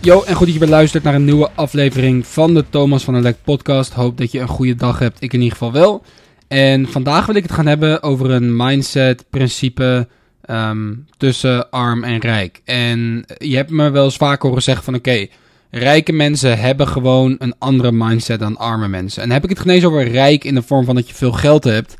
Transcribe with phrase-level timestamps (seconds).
[0.00, 3.14] Yo, en goed dat je weer luistert naar een nieuwe aflevering van de Thomas van
[3.14, 3.92] der Lek podcast.
[3.92, 5.22] Hoop dat je een goede dag hebt.
[5.22, 6.04] Ik in ieder geval wel.
[6.48, 10.08] En vandaag wil ik het gaan hebben over een mindset, principe
[10.42, 12.60] ehm, tussen arm en rijk.
[12.64, 15.26] En je hebt me wel eens vaak horen zeggen van oké,
[15.70, 19.22] rijke mensen hebben gewoon een andere mindset dan arme mensen.
[19.22, 21.64] En heb ik het genezen over rijk in de vorm van dat je veel geld
[21.64, 21.96] hebt.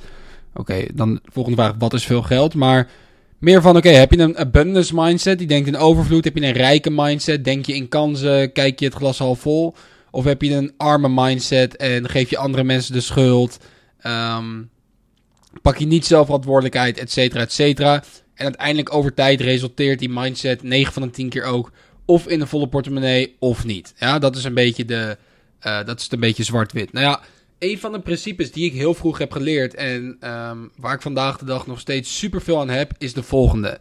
[0.55, 2.55] Oké, dan de volgende vraag, wat is veel geld?
[2.55, 2.89] Maar
[3.45, 6.25] meer van, oké, heb je een abundance mindset, die denkt in overvloed?
[6.25, 9.75] Heb je een rijke mindset, denk je in kansen, kijk je het glas half vol?
[10.11, 13.59] Of heb je een arme mindset en geef je andere mensen de schuld?
[14.01, 14.63] Ehm,
[15.63, 18.03] pak je niet zelf verantwoordelijkheid, et cetera, et cetera.
[18.35, 21.73] En uiteindelijk over tijd resulteert die mindset 9 van de 10 keer ook
[22.05, 23.95] of in een volle portemonnee of niet.
[23.97, 25.17] Ja, dat is een beetje de,
[25.67, 26.93] uh, dat is een beetje zwart-wit.
[26.93, 27.21] Nou ja,
[27.65, 31.39] een van de principes die ik heel vroeg heb geleerd en um, waar ik vandaag
[31.39, 33.79] de dag nog steeds super veel aan heb, is de volgende.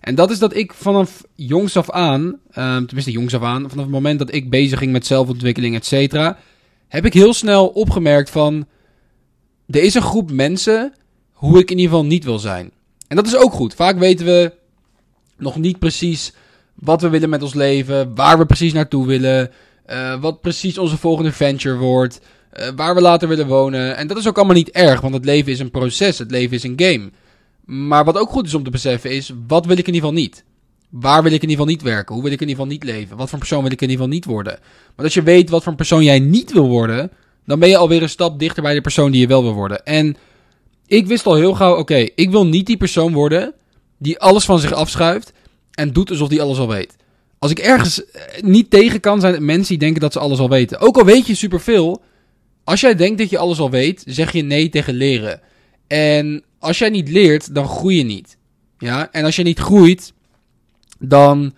[0.00, 3.84] En dat is dat ik vanaf jongs af aan, um, tenminste jongs af aan, vanaf
[3.84, 6.38] het moment dat ik bezig ging met zelfontwikkeling, et cetera,
[6.88, 8.66] heb ik heel snel opgemerkt van,
[9.66, 10.94] er is een groep mensen
[11.32, 12.70] hoe ik in ieder geval niet wil zijn.
[13.08, 13.74] En dat is ook goed.
[13.74, 14.52] Vaak weten we
[15.36, 16.32] nog niet precies
[16.74, 19.50] wat we willen met ons leven, waar we precies naartoe willen,
[19.86, 22.20] uh, wat precies onze volgende venture wordt.
[22.60, 23.96] Uh, waar we later willen wonen.
[23.96, 26.18] En dat is ook allemaal niet erg, want het leven is een proces.
[26.18, 27.10] Het leven is een game.
[27.64, 30.22] Maar wat ook goed is om te beseffen is, wat wil ik in ieder geval
[30.22, 30.44] niet?
[30.90, 32.14] Waar wil ik in ieder geval niet werken?
[32.14, 33.16] Hoe wil ik in ieder geval niet leven?
[33.16, 34.58] Wat voor persoon wil ik in ieder geval niet worden?
[34.96, 37.10] Maar als je weet wat voor persoon jij niet wil worden,
[37.46, 39.84] dan ben je alweer een stap dichter bij de persoon die je wel wil worden.
[39.84, 40.16] En
[40.86, 43.54] ik wist al heel gauw, oké, ik wil niet die persoon worden
[43.98, 45.32] die alles van zich afschuift
[45.70, 46.96] en doet alsof die alles al weet.
[47.38, 50.38] Als ik ergens eh, niet tegen kan, zijn het mensen die denken dat ze alles
[50.38, 50.80] al weten.
[50.80, 52.02] Ook al weet je superveel,
[52.66, 55.40] als jij denkt dat je alles al weet, zeg je nee tegen leren.
[55.86, 58.36] En als jij niet leert, dan groei je niet.
[58.78, 59.12] Ja?
[59.12, 60.12] En als je niet groeit,
[60.98, 61.54] dan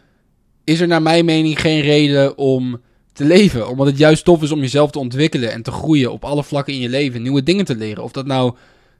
[0.65, 2.81] is er naar mijn mening geen reden om
[3.13, 3.69] te leven.
[3.69, 6.75] Omdat het juist tof is om jezelf te ontwikkelen en te groeien op alle vlakken
[6.75, 7.23] in je leven.
[7.23, 8.03] Nieuwe dingen te leren.
[8.03, 8.55] Of dat nou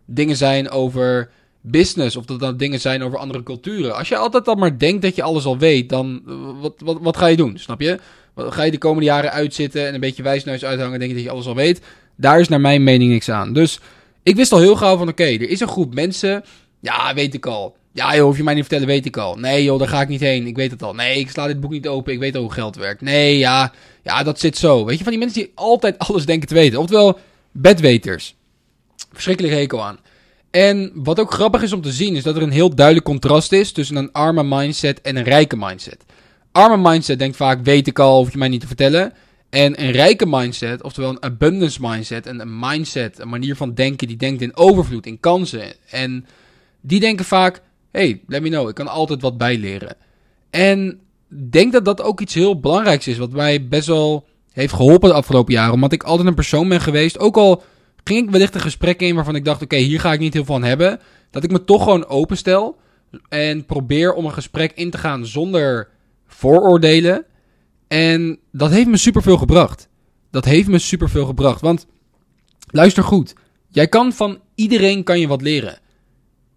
[0.05, 1.31] dingen zijn over
[1.61, 3.97] business, of dat nou dingen zijn over andere culturen.
[3.97, 6.23] Als je altijd al maar denkt dat je alles al weet, dan
[6.61, 7.59] wat, wat, wat ga je doen?
[7.59, 7.99] Snap je?
[8.39, 11.31] Ga je de komende jaren uitzitten en een beetje wijsneus uithangen, denk je dat je
[11.31, 11.81] alles al weet?
[12.17, 13.53] Daar is naar mijn mening niks aan.
[13.53, 13.81] Dus
[14.23, 16.45] ik wist al heel gauw van, oké, er is een groep mensen.
[16.81, 17.77] Ja, weet ik al.
[17.93, 19.35] Ja, joh, hoef je mij niet vertellen, weet ik al.
[19.35, 20.47] Nee, joh, daar ga ik niet heen.
[20.47, 20.95] Ik weet het al.
[20.95, 22.13] Nee, ik sla dit boek niet open.
[22.13, 23.01] Ik weet al hoe geld werkt.
[23.01, 23.73] Nee, ja,
[24.03, 24.85] ja, dat zit zo.
[24.85, 26.79] Weet je, van die mensen die altijd alles denken te weten.
[26.79, 27.19] Oftewel,
[27.53, 28.35] bedweters.
[29.13, 29.99] Verschrikkelijk hekel aan.
[30.51, 33.53] En wat ook grappig is om te zien, is dat er een heel duidelijk contrast
[33.53, 36.05] is tussen een arme mindset en een rijke mindset
[36.53, 39.13] arme mindset denkt vaak, weet ik al, hoef je mij niet te vertellen.
[39.51, 44.07] En een rijke mindset, oftewel een abundance mindset, en een mindset, een manier van denken
[44.07, 45.73] die denkt in overvloed, in kansen.
[45.91, 46.27] En
[46.81, 49.97] die denken vaak, hey, let me know, ik kan altijd wat bijleren.
[50.51, 55.09] En denk dat dat ook iets heel belangrijks is, wat mij best wel heeft geholpen
[55.09, 55.75] de afgelopen jaren.
[55.75, 57.63] Omdat ik altijd een persoon ben geweest, ook al
[58.05, 60.45] ging ik wellicht een gesprek in waarvan ik dacht, oké, hier ga ik niet heel
[60.45, 61.01] van hebben.
[61.31, 62.77] Dat ik me toch gewoon openstel
[63.29, 65.89] en probeer om een gesprek in te gaan zonder
[66.29, 67.25] vooroordelen.
[67.89, 69.89] En dat heeft me superveel gebracht.
[70.31, 71.61] Dat heeft me superveel gebracht.
[71.61, 71.87] Want
[72.71, 73.35] luister goed.
[73.71, 75.79] Jij kan van iedereen kan je wat leren.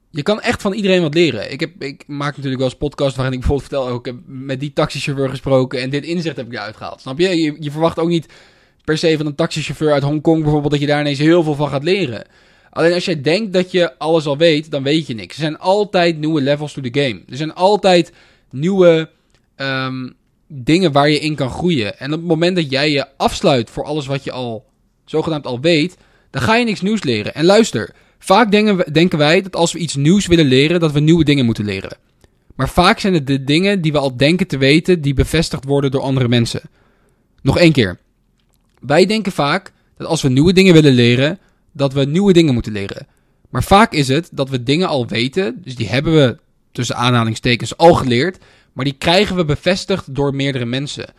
[0.10, 1.52] Je kan echt van iedereen wat leren.
[1.52, 3.88] Ik, heb, ik maak natuurlijk wel eens podcast waarin ik bijvoorbeeld vertel...
[3.88, 7.02] ook oh, ik heb met die taxichauffeur gesproken en dit inzicht heb ik eruit gehaald.
[7.02, 7.42] Snap je?
[7.42, 7.56] je?
[7.60, 8.26] Je verwacht ook niet
[8.84, 10.72] per se van een taxichauffeur uit Hongkong bijvoorbeeld...
[10.72, 12.26] dat je daar ineens heel veel van gaat leren.
[12.70, 15.36] Alleen als jij denkt dat je alles al weet, dan weet je niks.
[15.36, 17.22] Er zijn altijd nieuwe levels to the game.
[17.30, 18.12] Er zijn altijd
[18.50, 19.10] nieuwe
[19.62, 20.14] um,
[20.48, 22.00] dingen waar je in kan groeien.
[22.00, 24.66] En op het moment dat jij je afsluit voor alles wat je al
[25.06, 25.98] zogenaamd al weet,
[26.30, 27.34] dan ga je niks nieuws leren.
[27.34, 31.00] En luister, vaak denken, denken wij dat als we iets nieuws willen leren, dat we
[31.00, 31.98] nieuwe dingen moeten leren.
[32.56, 35.92] Maar vaak zijn het de dingen die we al denken te weten, die bevestigd worden
[35.92, 36.62] door andere mensen.
[37.42, 38.00] Nog één keer.
[38.80, 41.40] Wij denken vaak dat als we nieuwe dingen willen leren,
[41.72, 43.08] dat we nieuwe dingen moeten leren.
[43.50, 46.38] Maar vaak is het dat we dingen al weten, dus die hebben we
[46.72, 48.38] tussen aanhalingstekens al geleerd,
[48.74, 51.14] maar die krijgen we bevestigd door meerdere mensen.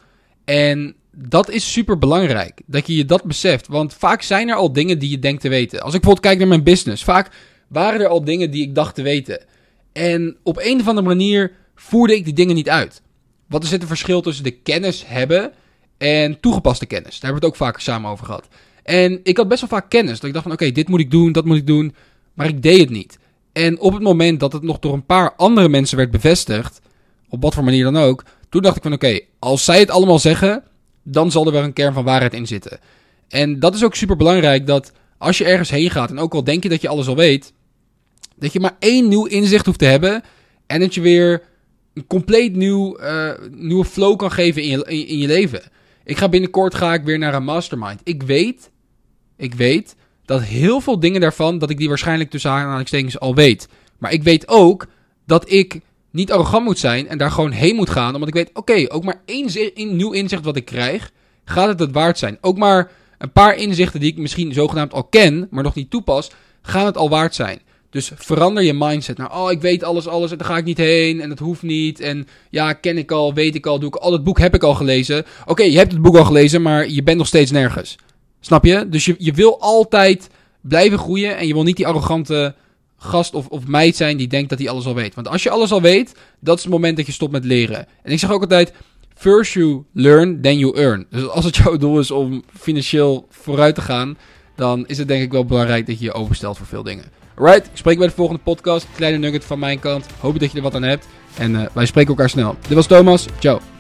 [0.45, 2.61] En dat is super belangrijk.
[2.67, 3.67] Dat je je dat beseft.
[3.67, 5.81] Want vaak zijn er al dingen die je denkt te weten.
[5.81, 7.05] Als ik bijvoorbeeld kijk naar mijn business.
[7.05, 7.31] Vaak
[7.69, 9.45] waren er al dingen die ik dacht te weten.
[9.93, 13.03] En op een of andere manier voerde ik die dingen niet uit.
[13.49, 15.53] Wat is het verschil tussen de kennis hebben
[15.99, 17.11] en toegepaste kennis?
[17.11, 18.49] Daar hebben we het ook vaak samen over gehad.
[18.83, 20.15] En ik had best wel vaak kennis.
[20.15, 21.95] Dat ik dacht van oké, dit moet ik doen, dat moet ik doen.
[22.35, 23.19] Maar ik deed het niet.
[23.53, 26.81] En op het moment dat het nog door een paar andere mensen werd bevestigd
[27.33, 28.25] op wat voor manier dan ook.
[28.49, 30.63] Toen dacht ik van oké, als zij het allemaal zeggen,
[31.03, 32.79] dan zal er wel een kern van waarheid in zitten.
[33.29, 36.45] En dat is ook super belangrijk dat als je ergens heen gaat en ook al
[36.45, 37.53] denk je dat je alles al weet,
[38.37, 40.23] dat je maar één nieuw inzicht hoeft te hebben
[40.67, 41.43] En dat je weer
[41.95, 45.63] een compleet nieuw, uh, nieuwe flow kan geven in je, in, je leven.
[46.05, 48.01] Ik ga binnenkort ga ik weer naar een mastermind.
[48.05, 48.71] Ik weet,
[49.37, 53.69] ik weet dat heel veel dingen daarvan, dat ik die waarschijnlijk tussen aanhalingstekens al weet.
[53.99, 54.87] Maar ik weet ook
[55.27, 55.81] dat ik
[56.13, 58.15] niet arrogant moet zijn en daar gewoon heen moet gaan.
[58.15, 61.11] Omdat ik weet, oké, ook maar één in, nieuw inzicht wat ik krijg,
[61.45, 62.39] gaat het het waard zijn.
[62.41, 66.31] Ook maar een paar inzichten die ik misschien zogenaamd al ken, maar nog niet toepas,
[66.63, 67.61] gaan het al waard zijn.
[67.91, 70.79] Dus verander je mindset naar, oh, ik weet alles, alles, en daar ga ik niet
[70.79, 72.01] heen, en dat hoeft niet.
[72.01, 74.63] En ja, ken ik al, weet ik al, doe ik al, dat boek heb ik
[74.63, 75.25] al gelezen.
[75.47, 77.97] Oké, je hebt het boek al gelezen, maar je bent nog steeds nergens.
[78.41, 78.89] Snap je?
[78.89, 80.29] Dus je, je wil altijd
[80.61, 82.55] blijven groeien en je wil niet die arrogante
[83.03, 85.15] gast of, of meid zijn die denkt dat hij alles al weet.
[85.15, 87.87] Want als je alles al weet, dat is het moment dat je stopt met leren.
[88.03, 88.73] En ik zeg ook altijd,
[89.15, 91.07] first you learn, then you earn.
[91.11, 94.17] Dus als het jouw doel is om financieel vooruit te gaan,
[94.57, 97.05] dan is het denk ik wel belangrijk dat je je overstelt voor veel dingen.
[97.35, 98.87] Alright, ik spreek bij de volgende podcast.
[98.97, 100.07] Kleine nugget van mijn kant.
[100.21, 101.07] Hoop dat je er wat aan hebt.
[101.39, 102.57] En uh, wij spreken elkaar snel.
[102.61, 103.27] Dit was Thomas.
[103.39, 103.72] Ciao.